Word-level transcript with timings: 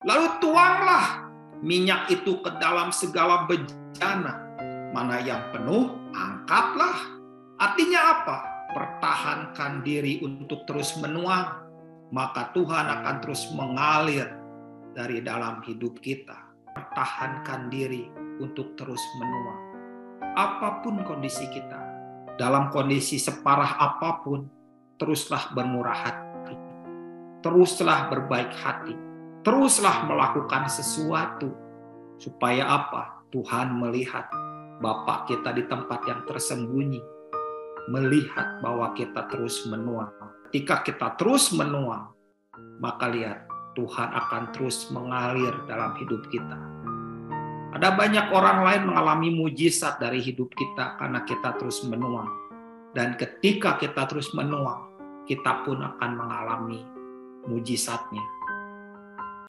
Lalu 0.00 0.40
tuanglah 0.40 1.28
minyak 1.60 2.08
itu 2.08 2.40
ke 2.40 2.48
dalam 2.56 2.88
segala 2.88 3.44
bejana. 3.44 4.48
Mana 4.96 5.20
yang 5.20 5.52
penuh, 5.52 5.92
angkatlah. 6.16 7.20
Artinya 7.60 8.00
apa? 8.16 8.36
Pertahankan 8.72 9.84
diri 9.84 10.24
untuk 10.24 10.64
terus 10.64 10.96
menuang. 10.96 11.68
Maka 12.16 12.48
Tuhan 12.56 12.88
akan 12.88 13.16
terus 13.20 13.44
mengalir 13.52 14.24
dari 14.96 15.20
dalam 15.20 15.60
hidup 15.68 16.00
kita. 16.00 16.48
Pertahankan 16.72 17.68
diri 17.68 18.08
untuk 18.40 18.72
terus 18.80 19.04
menuang. 19.20 19.60
Apa 20.32 20.80
pun 20.80 21.04
kondisi 21.04 21.44
kita, 21.52 21.80
dalam 22.40 22.72
kondisi 22.72 23.20
separah 23.20 23.76
apa 23.76 24.24
pun, 24.24 24.48
teruslah 24.96 25.52
bermurah 25.52 25.98
hati. 26.08 26.56
Teruslah 27.44 28.08
berbaik 28.08 28.48
hati 28.56 29.09
teruslah 29.40 30.04
melakukan 30.04 30.68
sesuatu 30.68 31.52
supaya 32.20 32.68
apa? 32.68 33.24
Tuhan 33.30 33.78
melihat 33.78 34.26
Bapak 34.80 35.28
kita 35.28 35.52
di 35.52 35.68
tempat 35.68 36.08
yang 36.08 36.24
tersembunyi, 36.24 37.04
melihat 37.92 38.64
bahwa 38.64 38.96
kita 38.96 39.28
terus 39.28 39.68
menuang. 39.68 40.08
Ketika 40.48 40.80
kita 40.80 41.08
terus 41.20 41.52
menuang, 41.52 42.16
maka 42.80 43.12
lihat 43.12 43.44
Tuhan 43.76 44.08
akan 44.08 44.42
terus 44.56 44.88
mengalir 44.88 45.52
dalam 45.68 45.94
hidup 46.00 46.24
kita. 46.32 46.56
Ada 47.76 47.92
banyak 47.92 48.32
orang 48.32 48.66
lain 48.66 48.82
mengalami 48.88 49.28
mujizat 49.36 50.00
dari 50.00 50.24
hidup 50.24 50.48
kita 50.56 50.96
karena 50.96 51.22
kita 51.28 51.60
terus 51.60 51.84
menuang. 51.84 52.32
Dan 52.96 53.20
ketika 53.20 53.76
kita 53.78 54.08
terus 54.08 54.32
menuang, 54.32 54.90
kita 55.28 55.62
pun 55.62 55.78
akan 55.78 56.10
mengalami 56.18 56.82
mujizatnya 57.46 58.39